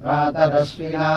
[0.00, 1.10] प्रातरश्विना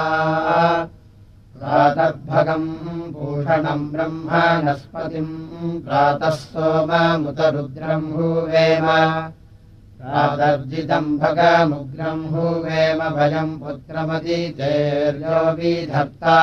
[1.58, 2.70] प्रातर्भगम्
[3.14, 5.36] भूषणम् ब्रह्मणस्पतिम्
[5.86, 8.88] प्रातः सोममुतरुद्रम् भूवेम।
[10.00, 16.38] प्रातर्जितम् भगमुग्रम् भूवेम भयम् पुत्रमदितेर्यो विधत्ता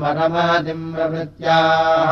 [0.00, 2.10] मनमादिम् प्रवृत्त्याः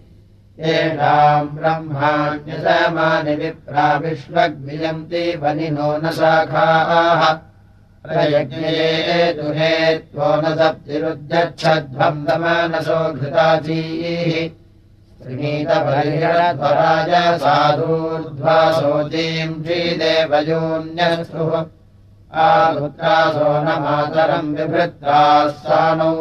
[0.59, 7.37] येषाम् ब्रह्माण्यसमानि विप्रा विश्वग्वियन्ति वनिनो न शाखाः।
[8.05, 14.49] प्रयज्ञये दुहे त्वो न सप्तिरुद्यच्छध्वम् दमनसो घृताचीः।
[15.23, 21.63] श्रीणीतपरिहरध्वराज साधूर्ध्वा शोचीम् श्रीदेवयोन्यस्तुः
[22.37, 26.15] न मातरम् विभृत्ताः सानौ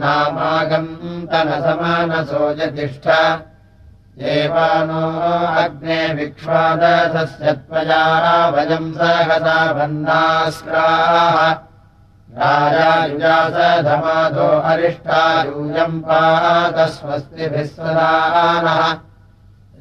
[0.03, 0.96] नामागम्
[1.29, 3.07] तनसमानसो यतिष्ठ।
[4.19, 5.03] देवानो
[5.61, 8.03] अग्ने विक्ष्वादसस्य त्वया
[8.49, 11.37] वयम् सहसा भन्नास्काः
[12.39, 18.81] राजायुजासधमादो अरिष्टायूयम् पादस्वस्तिभिः स्वदानः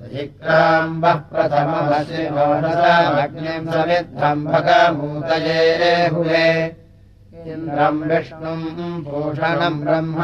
[0.04, 5.62] अधिक्राम्बः प्रथममसिमोषसामग्निम् समिद्धम् भगमूतये
[7.52, 10.22] इन्द्रम् विष्णुम् भूषणम् ब्रह्म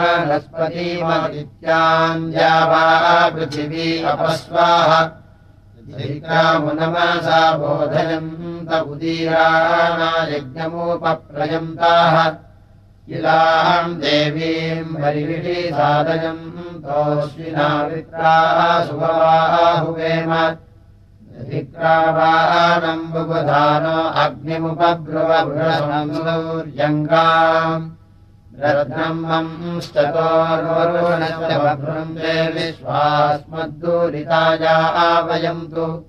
[2.70, 5.10] वा पृथिवी अपस्वाः।
[8.80, 12.16] उदीराणा यज्ञमुपप्रयन्ताः।
[13.08, 14.96] इलाम् देवीम्
[15.70, 16.52] साधयम्
[16.84, 18.36] तोऽश्विनावित्रा
[18.84, 20.32] सुभवाहुवेम
[28.64, 36.04] रत्नम्ंस्ततोर्वरुणस्य बभ्रन्ते विश्वास्मद्दूरिताया आवयन्तु।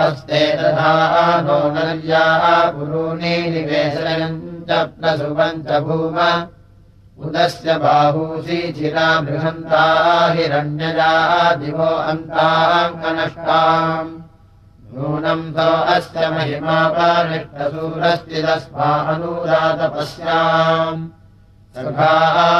[0.00, 0.92] हस्ते तथा
[1.46, 2.44] नर्याः
[2.76, 4.36] पुरूणि निवेशयन्
[4.68, 4.70] च
[5.00, 6.18] प्रसुवम् च भूम
[7.26, 9.84] उदस्य बाहूसीचिरा बृहन्ता
[10.32, 11.12] हिरण्यजा
[11.60, 14.10] दिवो अन्ताङ्गनष्टाम्।
[14.94, 21.00] नूनम् तो अस्य महिमापानिष्टसूरस्तिदस्मा अनुरातपस्याम्
[21.76, 22.16] सखा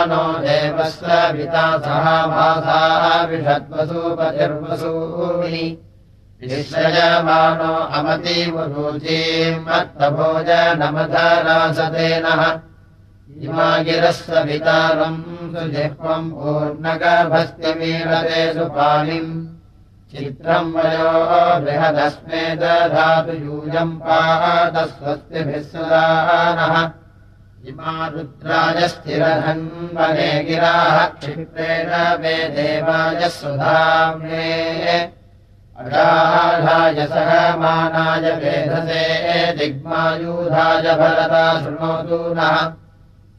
[0.09, 5.86] नो देवस्य पिता सह मासाः विषद्वसूपतिर्वसूनि। निःश्रयमानो
[9.67, 12.43] मत्तभोजनमधरासतेनः
[13.45, 15.23] इमा गिरस्य वितारम्
[15.55, 19.33] सुजिह्वम् पूर्णगर्भस्त्यमीलते सुपालिम्
[20.13, 21.13] चित्रम् वयो
[21.65, 26.75] बृहदस्मे दधातु यूयम् पादस्वस्तिभिः सुदानः
[27.69, 31.91] इमा रुद्राजस्थिरधन्वने गिराः क्षिप्रेण
[32.23, 34.49] वे देवाय सुधाम्ने
[35.81, 42.73] अगाढाय सह मानाय वेधसे दिग्मायूधाय भरता शृणोतु नः।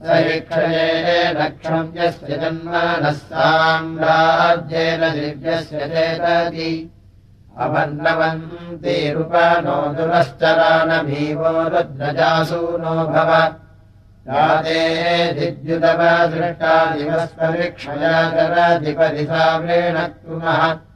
[0.03, 6.91] सरिक्षये नक्षम् यस्य जन्मनः साम्राज्येन दिव्यस्य चेतति।
[7.59, 13.55] अवन्नवन्तीरुपनो दुरश्चरानभीवो रुद्रजासु नो भव।
[14.29, 20.86] राते दिद्युतवदृष्टा दिवस्परिक्षयाचरधिपरिसा वृणक्तुमः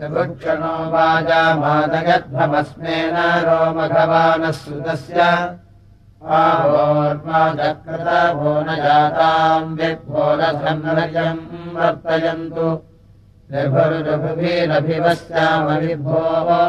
[0.00, 5.20] विभुक्षणो वाजामादगद्भमस्मेन रोमघवानः सुतस्य
[6.26, 11.42] आहोर्वाचक्रतभो न जाताम् विभोरसन्नयम्
[11.74, 12.68] वर्तयन्तु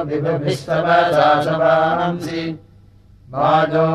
[0.09, 2.43] विभुभिः सवसासवांसि
[3.33, 3.87] वाजो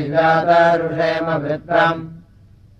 [0.00, 2.00] युगातरुषेम वृत्रम्।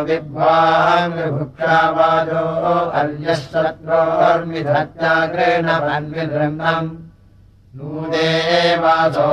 [3.00, 6.88] अर्यः शत्रोर्मिधत्याग्रेण वन्विदृह्णम्
[7.78, 9.28] नूदेवासो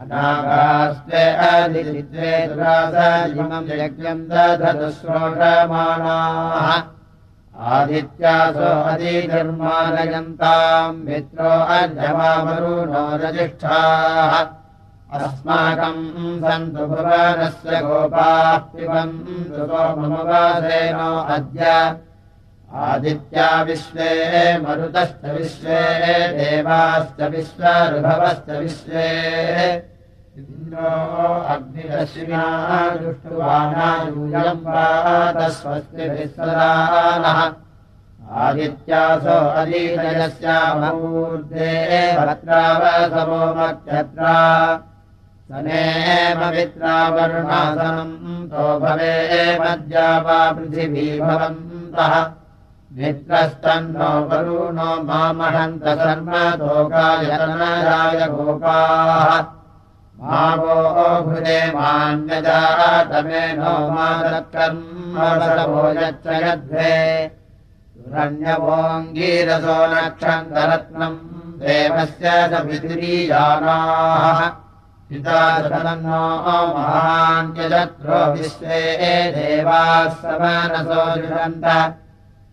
[0.00, 3.70] अनागास्त्वे अदित्वे दुरासमम्
[7.56, 14.34] आदित्यासो अधिनिर्माणयन्ताम् मित्रो अर्जमामरुणो रजिष्ठाः।
[15.16, 16.04] अस्माकम्
[16.44, 21.64] सन्तु भुवनस्य गोपाः पिबन्तु सोममवासेनो अद्य
[22.74, 24.10] आदित्या विश्वे
[24.62, 25.80] मरुतश्च विश्वे
[26.36, 29.06] देवाश्च विश्वरुभवश्च विश्वे।
[30.36, 30.90] इन्द्रो
[31.52, 32.46] अग्निरश्विना
[33.02, 34.64] दुष्टुवानायूयम्
[36.36, 37.38] सदानः
[38.44, 40.90] आदित्यासो अदीतयस्यामूर्धे
[42.18, 44.34] भद्रावसमो मक्षत्रा
[45.50, 48.16] सनेम मित्रावरुणासनम्
[48.50, 49.14] तो भवे
[49.60, 52.14] मद्या वा पृथिवी भवन्तः
[61.26, 66.94] भुजे मान्यजातमे नो मादत्कर्मसवो यच्च यद्वे
[67.96, 71.18] सुरण्यवोऽङ्गीरसो नक्षन्तरत्नम्
[71.66, 74.40] देवस्य स पितुरीयानाः
[75.10, 76.22] पिता सदन्नो
[76.78, 78.80] महान्यजत्रो विश्वे
[79.36, 81.66] देवाः समानसो जुषन्त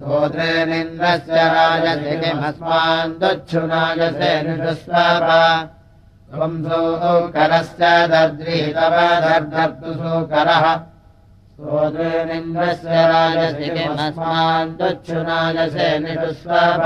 [0.00, 5.26] स्तोत्रेणीन्द्रस्य राजसिमस्मान् दच्छुनायसे निषुस्वप
[6.30, 10.64] त्वम् सोकरस्य दद्रीतव दर्दर्तु सोकरः।
[11.52, 16.84] स्तोत्रेणीन्द्रस्य राजसिमस्मान् दच्छुनायसे निषुस्वप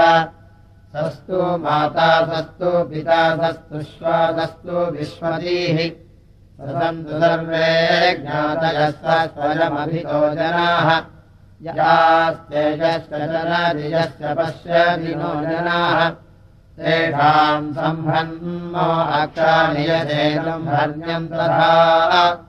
[0.95, 5.79] सस्तु माता सस्तु पिता सस्तु श्वासस्तु विश्वतीः।
[7.23, 7.71] सर्वे
[10.37, 11.14] जनाः
[11.67, 16.13] यास्तेजश्चरदिजस्य पश्यदिनो जनाः।
[16.77, 22.47] तेषाम् सम्भन्मो अक्षानियशेलम् हर्म्यम् तथा।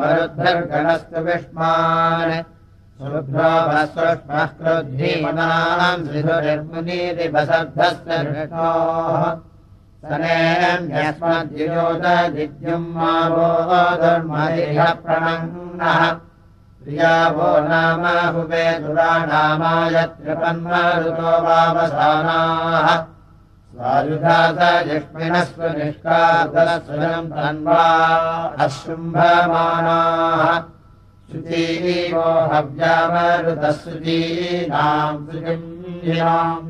[0.00, 2.42] मरुद्भिर्गणस्तु विष्मान्।
[2.98, 9.36] सुभ्रोभस्वष्मः क्रुद्धीमनाम् श्रीधुर्मुनीतिबसर्धस्य विष्णोः।
[10.04, 16.16] सनेऽस्मद्युयोददिद्युम् मा वो धर्मदिह प्रणङ्गः
[16.84, 22.88] प्रियावो नाम हुवे दुराणामायत्रिपन्मरुतो वावसानाः
[23.74, 27.84] स्वायुधास जिष्मिनस्व निष्कादस्वरम् तन्वा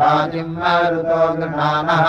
[0.00, 2.04] राजिम् मरुतो गृहाणः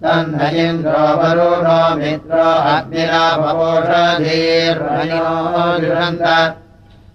[0.01, 5.35] तन्नयिन्द्रो वरुणो मित्रो अग्निरापवोषधीर्मणिनो
[5.81, 6.25] जुषन्त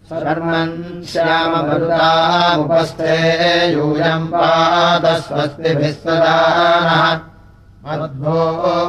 [0.08, 0.74] शर्मन्
[1.10, 3.16] श्याममरुतामुपस्थे
[3.72, 7.02] यूयम् पादस्वस्तिभिः सदानः
[7.84, 8.40] मध्वो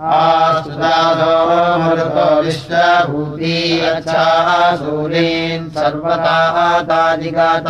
[0.00, 1.32] आस्तुदासो
[1.78, 6.36] मरुतो विश्वभूती अच्छाः सूरीन् सर्वता
[6.82, 7.68] ताजिगात।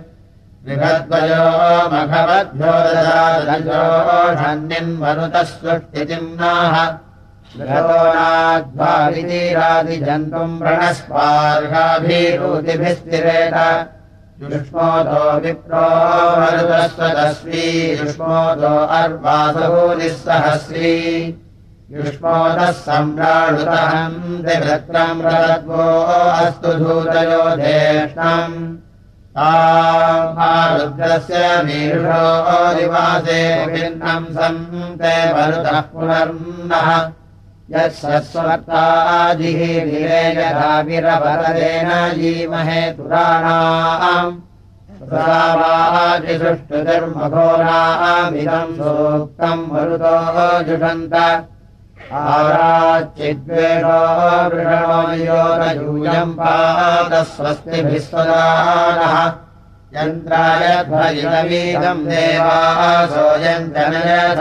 [0.64, 1.44] बृहद्वयो
[1.92, 5.50] मघवद्भ्यो ददादजोषन्निन्मरुतः
[7.50, 13.56] सृष्टिचिह्नाः नाध्वादिजन्तुम् प्रणस्पार्हाभिरूतिभिस्तिरेत
[14.42, 15.86] युष्मोदो विप्रो
[16.40, 17.64] मरुतस्वतस्वी
[18.00, 20.94] युष्मोदो अर्वासभूनिः सहस्री
[21.96, 25.84] युष्मोदः सम्राणुतहम् दिभृत्रम् रद्वो
[26.38, 28.56] अस्तु धूतयो ज्येष्ठम्।
[30.78, 32.24] रुद्रस्य मीषो
[32.76, 36.88] दिवासे भिन्नम् सन्ते मरुतः पुनर्नः
[37.72, 44.38] यः सस्वर्तादिः विरेयधाविरवरदेन जीमहे तुराणाम्
[46.40, 50.16] सुष्ठुधर्मघोरामिदम् सूक्तम् मरुतो
[50.66, 51.14] जुषन्त।
[52.24, 54.00] आराचिद्वेषो
[54.50, 59.14] वृषणोयोरयूयम् पादस्वस्तिभिः स्वदानः।
[59.94, 64.40] यन्त्राय ध्वजितवीदम् देवासोऽयम् जनयथ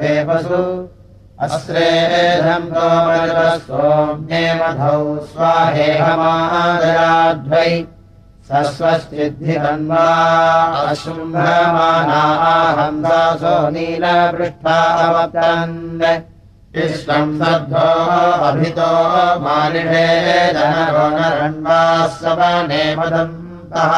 [0.00, 0.60] वेपसु
[1.44, 7.72] अस्रेधम् तोमरुतः सोम्ये मधौ स्वाहेहमादराध्वै
[8.50, 10.06] सस्वश्चिद्धिरन्वा
[10.90, 15.76] अशुम्भमानाहंसासो नीलपृष्ठावतन्
[16.84, 17.88] इष्टम् सद्धो
[18.50, 18.92] अभितो
[19.42, 20.06] मालिषे
[20.54, 23.92] जनरो नरण्वाः सवने मदन्तः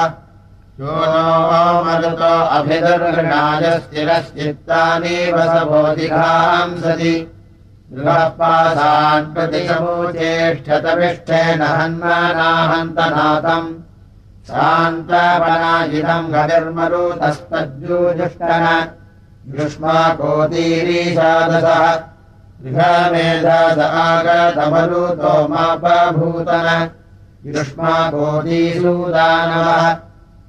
[0.83, 7.15] यो नो मरुतो अभिदर्घणाय स्थिरश्चित्तानि वसबोधिघांसति
[7.93, 13.69] गृहपासान् प्रतिशमोचेष्ठतमिष्ठेन हन्मानाहन्तनाथम्।
[14.49, 18.65] शान्तपनाजितम् गतिर्मरुतस्तज्जूजुष्टन
[19.59, 21.85] युष्माकोतीरीशादसः
[22.65, 26.69] गृहमेधास आगतमरुतो मापभूतन।
[27.47, 29.85] युष्माकोतीसूदानवः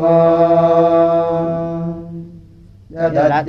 [0.00, 0.02] ओ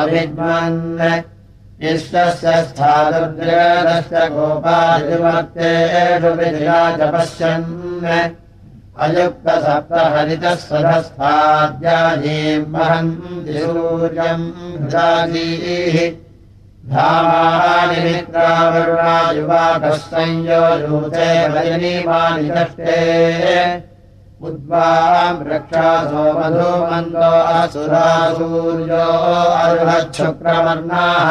[0.00, 0.78] अभिज्मन्
[1.88, 2.54] इष्टस्य
[6.38, 7.68] विधिया च पश्यन्
[9.04, 14.44] अयुक्तसप्तहरितः सधस्थाद्याजीम् वहन्ति सूर्यम्
[14.80, 15.96] हृदाजीः।
[16.90, 22.98] धामानि मित्रावरुणायुवाकः संयोजूते भजनीमानि कष्टे
[24.48, 29.06] उद्वाम् रक्षासो मधुमन्दो असुरा सूर्यो
[29.64, 31.30] अर्हच्छुक्रवर्णाः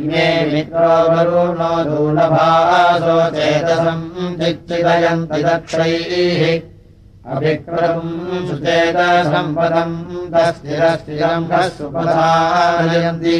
[0.00, 1.72] इमे मित्रो वरुणो
[3.36, 4.04] चेतसम्
[5.44, 6.42] दक्षैः।
[7.34, 9.96] अभिक्रतुम् सुचेतसम्पदम्
[10.32, 13.38] तस्थिरस्थिरम् सुपधारयन्ति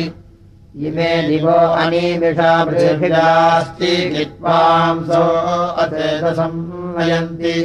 [0.86, 5.24] इमे दिवो अनीमिषा पृथिभिरास्ति विद्वांसो
[5.82, 6.62] अचेतसम्
[6.98, 7.56] नयन्ति।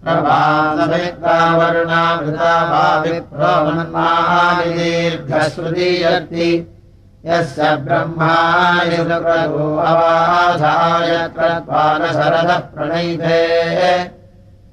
[0.04, 6.50] प्रभासमित्रावरुणामृता वा विप्रोमन्मानि दीर्घश्रुतीयर्ति
[7.26, 13.42] यस्य ब्रह्मायुप्रभो अवाधाय त्वानशरदः प्रणैते।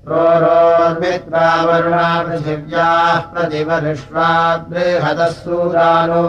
[0.09, 6.27] रोरोर्मित्रावरुणा पृथिव्याः प्रतिवरिष्वाद्बृहदः सूदानो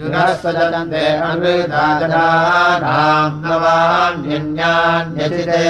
[0.00, 5.62] दृढस्वजन्ते अमृताजनानाम् नवान्यन्यान्यचिते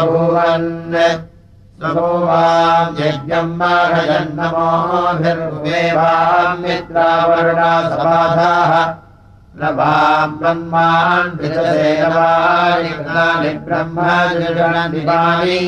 [0.00, 0.68] अभूवन्
[1.84, 8.72] स्वभूवाम् यज्ञम् माघजन्नमोभिर्वेवाम् मित्रावर्णा समाधाः
[9.60, 12.92] न वाम् ब्रह्मान् विचसेवानि
[13.66, 15.60] ब्रह्मजनदिवानि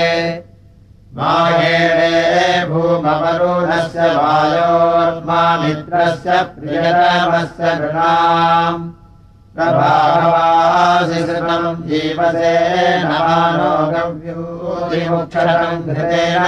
[1.17, 2.15] माहेणे
[2.70, 8.82] भूमवरुणस्य वायोर्मा मित्रस्य प्रियतमस्य नृणाम्
[9.55, 10.99] प्रभावासिसृतम्
[11.88, 12.53] जी दीपसे
[13.03, 16.45] नमानो गव्यूरिमुक्षरम् घृतेन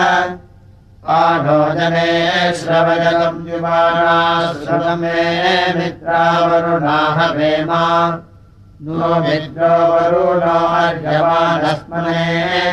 [2.57, 4.17] श्रवजगम् युवाना
[4.53, 5.21] श्रवमे
[5.77, 7.85] मित्रावरुणाह वेमा
[8.85, 12.21] नो मित्रो वरुणो अर्यमानस्मने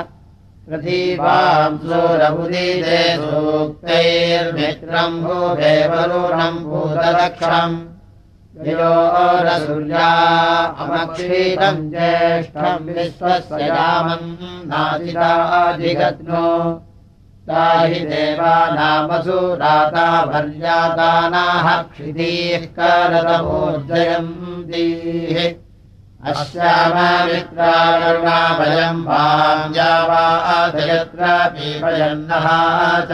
[0.67, 7.77] पृथीवाम् सूरबुदीते सूक्तैर्मित्रम् भूभे वरुणम् भूतलक्षम्
[8.51, 10.07] योरसूर्या
[10.83, 14.33] अमक्षीतम् ज्येष्ठम् विश्वस्य रामम्
[14.71, 16.47] नादिराधिगत्नो
[17.47, 25.39] ताहि देवानामसुराता भर्यातानाः क्षितीः करतमोर्जयन्तीः
[26.31, 31.21] अस्याममित्राकरुणाभयम् वाञ्जावादयत्र
[31.55, 32.47] पीपयन्नः
[33.11, 33.13] च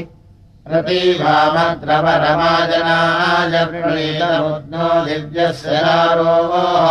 [0.67, 6.85] प्रतीवामद्रवरमाजनाय प्रणीतमुद्नो दिव्यस्य नारोः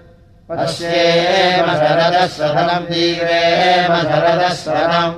[0.49, 5.17] पश्येम शरदः सफलम् दीवेम शरदः स्वरम्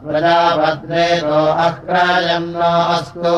[2.52, 3.34] नो अस्तु।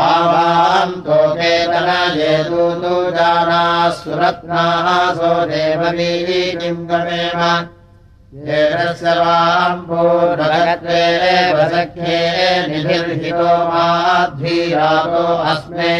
[0.00, 1.18] आवाम् तु
[3.16, 7.40] जानाः सुरत्नासो देववीम् गमेम।
[8.48, 11.04] येनस्य वाम् पूर्णगत्वे
[11.72, 12.20] सख्ये
[12.68, 15.96] निधिर्हितो माध्वीरातो अस्मे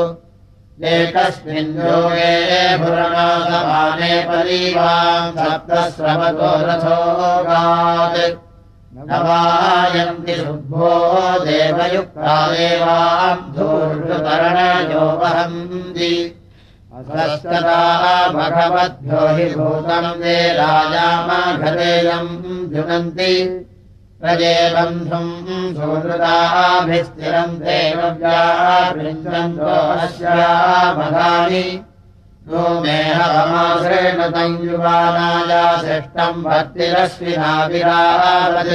[0.84, 2.32] एकस्मिन् योगे
[2.78, 8.18] पुरमासमाने परीवाम् सप्तस्रवतो रथोगात्
[9.08, 10.90] नवायन्ति शुभो
[11.44, 16.12] देवयुक्ता देवाब्धोर्षुतरणयो वहन्ति
[18.34, 22.28] भगवद्भ्यो हि भूतम् दे राजामाघदेयम्
[22.72, 23.32] जुनन्ति।
[24.20, 25.32] प्रजे बन्धुम्
[25.76, 29.72] सुहृदाभिस्थिरम् देवव्यापृच्छन्तो
[30.04, 31.66] अस्यामधानि
[32.48, 38.74] नो मेहवमाश्रेण तम् युवानाया सृष्टम् भक्तिरश्विनाविरावत्